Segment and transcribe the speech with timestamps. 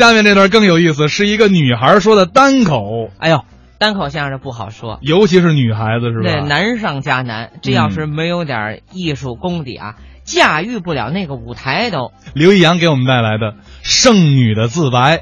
[0.00, 3.10] 下面这段更有意思，是一个女孩说的单口。
[3.18, 3.40] 哎呦，
[3.80, 6.22] 单口相声不好说，尤其是女孩子是吧？
[6.22, 7.50] 对难上加难。
[7.62, 12.12] 这要是没有点艺术功底啊，驾驭不了那个舞台都。
[12.32, 13.46] 刘易阳给我们带来的
[13.82, 15.16] 《剩女的自白》。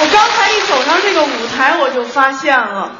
[0.00, 2.92] 我刚才一走上这个舞台，我就发现了，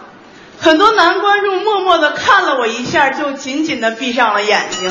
[0.59, 4.91] 很多男观众默默的看了我一下，就紧紧的闭上了眼睛。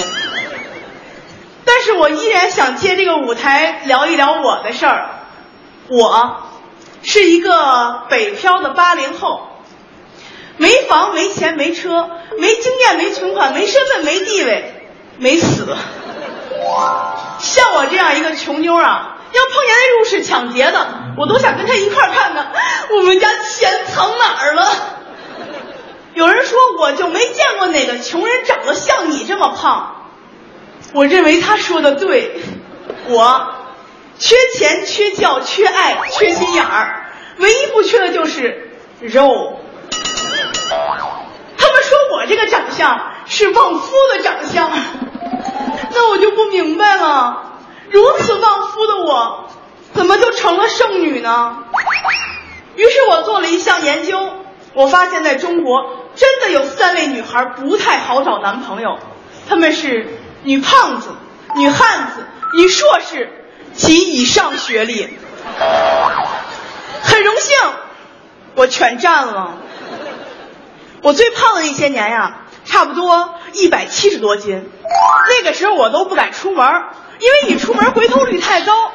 [1.83, 5.09] 但是我依然想借这个舞台聊一聊我的事儿。
[5.87, 6.43] 我
[7.01, 9.47] 是一个北漂的八零后，
[10.57, 15.75] 没房、没钱、没车、没经验、没存款、没身份、没地位、没死。
[17.39, 22.51] 像我这样一个穷妞啊，要碰见那入室抢劫的，我都想跟他一块看看
[22.91, 24.71] 我们家钱藏哪儿了。
[26.13, 29.97] 有人说我就没见过哪个穷人长得像你这么胖。
[30.93, 32.41] 我认为他说的对，
[33.07, 33.55] 我
[34.17, 39.59] 缺钱、缺教、缺爱、缺心眼儿，唯一不缺的就是肉。
[41.57, 44.69] 他们说我这个长相是旺夫的长相，
[45.91, 49.49] 那我就不明白了，如此旺夫的我，
[49.93, 51.59] 怎么就成了剩女呢？
[52.75, 54.33] 于是我做了一项研究，
[54.73, 58.99] 我发现在中国真的有三类女孩不太好找男朋友，
[59.47, 60.17] 她们是。
[60.43, 61.09] 女胖子、
[61.55, 62.25] 女汉子、
[62.57, 65.07] 女硕士及以上学历，
[67.03, 67.57] 很荣幸，
[68.55, 69.57] 我全占了。
[71.03, 74.69] 我最胖的那些年呀，差不多一百七十多斤，
[75.29, 76.65] 那个时候我都不敢出门，
[77.19, 78.91] 因为你出门回头率太高。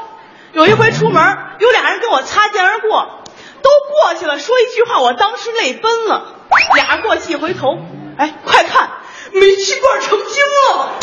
[0.53, 3.23] 有一回出门，有俩人跟我擦肩而过，
[3.63, 6.35] 都过去了，说一句话，我当时泪奔了。
[6.75, 7.79] 俩人过去一回头，
[8.17, 8.89] 哎，快看！
[9.39, 10.99] 煤气罐成精了，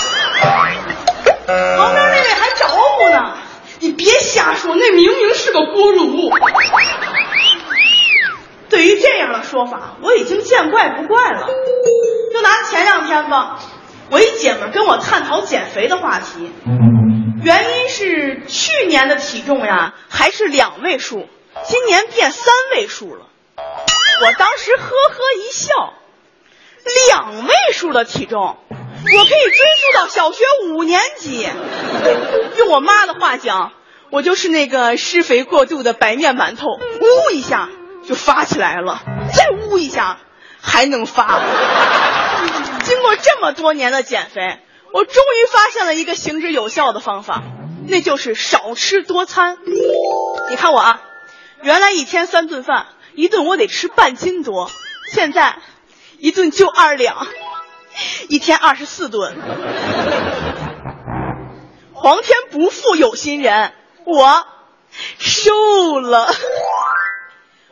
[1.77, 3.37] 旁边那位还招呼呢。
[3.79, 6.31] 你别瞎说，那明明是个锅炉。
[8.69, 11.47] 对于这样的说法，我已经见怪不怪了。
[12.33, 13.59] 就拿前两天吧，
[14.09, 16.51] 我一姐们跟我探讨减肥的话题，
[17.43, 21.27] 原因是去年的体重呀还是两位数，
[21.67, 23.27] 今年变三位数了。
[24.21, 25.93] 我当时呵呵一笑。
[27.07, 31.47] 两位数的体重，我可以追溯到小学五年级。
[32.57, 33.71] 用我妈的话讲，
[34.11, 37.69] 我就是那个施肥过度的白面馒头，呜一下
[38.05, 39.01] 就发起来了，
[39.33, 40.19] 再呜一下
[40.61, 41.39] 还能发。
[42.83, 44.59] 经过这么多年的减肥，
[44.93, 47.43] 我终于发现了一个行之有效的方法，
[47.87, 49.57] 那就是少吃多餐。
[50.49, 51.01] 你看我啊，
[51.61, 54.69] 原来一天三顿饭，一顿我得吃半斤多，
[55.13, 55.55] 现在。
[56.23, 57.27] 一顿就二两，
[58.29, 59.35] 一天二十四顿。
[61.93, 63.73] 皇天不负有心人，
[64.05, 64.47] 我
[65.19, 66.33] 瘦了。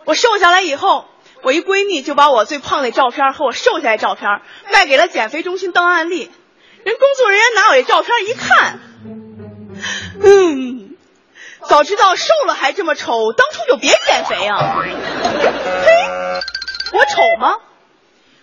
[0.04, 1.06] 我瘦下来以后，
[1.44, 4.42] 我一闺蜜就把我最胖的照片和我瘦下来照片
[4.74, 6.30] 卖给了减肥中心当案例。
[6.84, 8.80] 人工作人员拿我这照片一看，
[10.22, 10.98] 嗯，
[11.70, 14.76] 早知道瘦了还这么丑，当初就别减肥啊。
[14.84, 15.90] 嘿，
[16.92, 17.56] 我丑吗？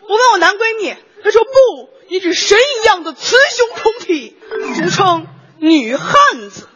[0.09, 4.39] 我问我男闺蜜，他说不，你是神一样的雌雄同体，
[4.75, 5.27] 俗称
[5.59, 6.67] 女汉子。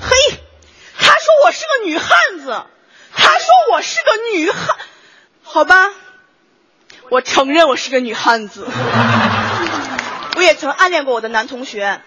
[0.00, 0.38] 嘿，
[0.96, 2.64] 他说我是个女汉子，
[3.16, 4.76] 他说我是个女汉，
[5.42, 5.90] 好吧，
[7.10, 8.64] 我承认我是个女汉子。
[10.36, 12.00] 我也曾暗恋过我的男同学，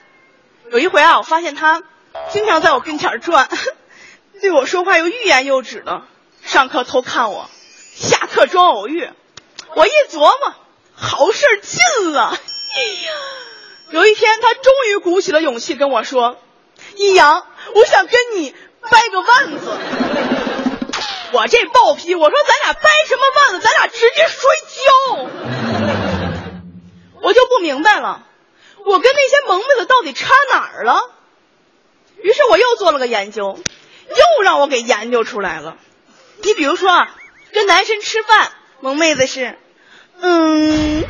[0.72, 1.84] 有一回啊，我发现他
[2.32, 3.50] 经常在我跟前转，
[4.40, 6.04] 对我说话又欲言又止的，
[6.46, 7.50] 上课偷看我，
[7.94, 9.10] 下课装偶遇。
[9.76, 10.56] 我一琢磨，
[10.96, 12.30] 好事近了。
[12.30, 13.14] 哎呀，
[13.92, 16.38] 有一天他终于鼓起了勇气跟我说
[16.96, 18.56] ：“一阳，我想跟你
[18.90, 19.78] 掰个腕子。”
[21.34, 23.60] 我这暴脾，我说咱俩掰什么腕子？
[23.60, 24.84] 咱俩直接摔跤。
[27.22, 28.24] 我就不明白了，
[28.86, 31.10] 我跟那些萌妹子到底差哪儿了？
[32.22, 33.60] 于是我又做了个研究，
[34.08, 35.76] 又让我给研究出来了。
[36.44, 37.12] 你比如说啊，
[37.52, 39.60] 跟男神吃饭，萌妹子是。
[40.22, 41.04] 嗯，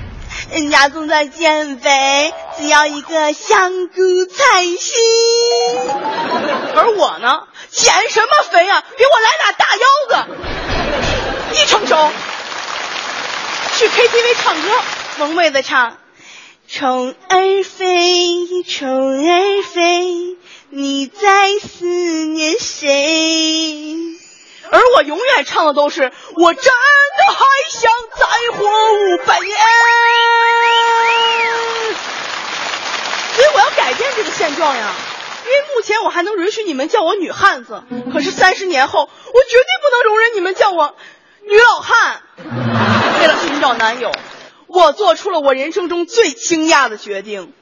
[0.51, 5.03] 人家正在减肥，只要一个香菇菜心。
[6.75, 8.83] 而我呢，减什么肥啊？
[8.97, 12.11] 给我来俩大腰子，一成熟。
[13.77, 14.69] 去 KTV 唱歌，
[15.19, 15.97] 萌妹子唱：
[16.67, 20.37] 虫儿飞，虫儿飞，
[20.69, 23.97] 你在思念谁？
[24.71, 26.71] 而我永远唱的都是我真的
[27.31, 27.39] 还
[27.71, 28.25] 想再
[28.57, 29.57] 活五百年，
[33.33, 34.93] 所以我要改变这个现状呀！
[35.45, 40.95] 因为目前我还能允许你们叫我女汉子，可是三十年后，我绝对不能容忍你们叫我
[41.43, 42.23] 女老汉。
[43.19, 44.11] 为了寻找男友，
[44.67, 47.53] 我做出了我人生中最惊讶的决定，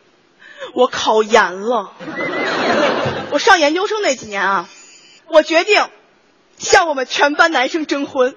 [0.74, 1.92] 我考研了。
[3.32, 4.70] 我上研究生那几年啊，
[5.28, 5.90] 我决定
[6.58, 8.36] 向我们全班男生征婚。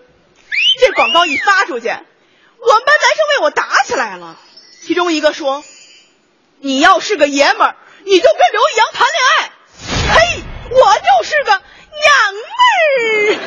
[0.80, 4.38] 这广告一发出去，我们班男生为我打起来了。
[4.82, 5.64] 其中一个说
[6.60, 9.50] ：“你要是个爷们儿，你就跟刘易阳谈恋爱。”
[10.14, 12.42] 嘿，我就是个娘们
[12.72, 13.38] 儿。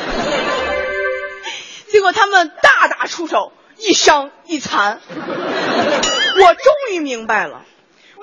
[1.90, 5.00] 结果他们大打出手，一伤一残。
[5.08, 7.64] 我终于明白了，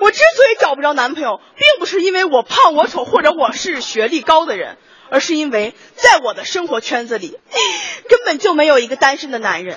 [0.00, 4.78] 我之所以找不着男朋友，并不是因为我胖、我丑，或者我是学历高的人，
[5.10, 7.38] 而是因为在我的生活圈子里，
[8.08, 9.76] 根本就没有一个单身的男人。